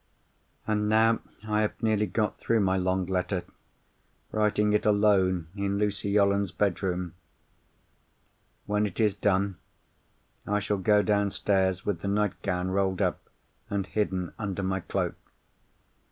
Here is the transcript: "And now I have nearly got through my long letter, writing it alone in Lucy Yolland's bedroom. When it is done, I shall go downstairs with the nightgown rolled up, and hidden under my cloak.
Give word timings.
"And 0.65 0.89
now 0.89 1.19
I 1.47 1.61
have 1.61 1.79
nearly 1.83 2.07
got 2.07 2.39
through 2.39 2.61
my 2.61 2.75
long 2.75 3.05
letter, 3.05 3.43
writing 4.31 4.73
it 4.73 4.83
alone 4.83 5.49
in 5.55 5.77
Lucy 5.77 6.09
Yolland's 6.09 6.51
bedroom. 6.51 7.13
When 8.65 8.87
it 8.87 8.99
is 8.99 9.13
done, 9.13 9.57
I 10.47 10.57
shall 10.59 10.77
go 10.79 11.03
downstairs 11.03 11.85
with 11.85 12.01
the 12.01 12.07
nightgown 12.07 12.71
rolled 12.71 12.99
up, 12.99 13.29
and 13.69 13.85
hidden 13.85 14.33
under 14.39 14.63
my 14.63 14.79
cloak. 14.79 15.17